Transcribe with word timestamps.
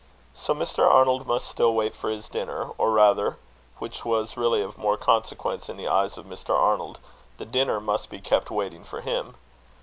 So 0.33 0.55
Mr. 0.55 0.83
Arnold 0.89 1.27
must 1.27 1.47
still 1.47 1.75
wait 1.75 1.93
for 1.95 2.09
his 2.09 2.27
dinner; 2.27 2.71
or 2.79 2.89
rather, 2.89 3.37
which 3.77 4.03
was 4.03 4.35
really 4.35 4.63
of 4.63 4.75
more 4.79 4.97
consequence 4.97 5.69
in 5.69 5.77
the 5.77 5.87
eyes 5.87 6.17
of 6.17 6.25
Mr. 6.25 6.55
Arnold, 6.57 6.97
the 7.37 7.45
dinner 7.45 7.79
must 7.79 8.09
be 8.09 8.19
kept 8.19 8.49
waiting 8.49 8.83
for 8.83 9.01
him. 9.01 9.35